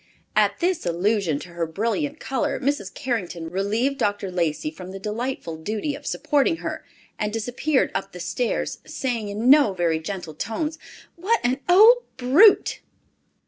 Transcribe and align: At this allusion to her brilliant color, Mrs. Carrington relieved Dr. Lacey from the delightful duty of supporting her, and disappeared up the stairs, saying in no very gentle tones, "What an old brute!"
At 0.35 0.61
this 0.61 0.83
allusion 0.83 1.37
to 1.41 1.49
her 1.49 1.67
brilliant 1.67 2.19
color, 2.19 2.59
Mrs. 2.59 2.91
Carrington 2.91 3.51
relieved 3.51 3.99
Dr. 3.99 4.31
Lacey 4.31 4.71
from 4.71 4.89
the 4.89 4.97
delightful 4.97 5.57
duty 5.57 5.93
of 5.93 6.07
supporting 6.07 6.55
her, 6.57 6.83
and 7.19 7.31
disappeared 7.31 7.91
up 7.93 8.11
the 8.11 8.19
stairs, 8.19 8.79
saying 8.83 9.29
in 9.29 9.47
no 9.47 9.73
very 9.73 9.99
gentle 9.99 10.33
tones, 10.33 10.79
"What 11.17 11.39
an 11.43 11.59
old 11.69 11.97
brute!" 12.17 12.79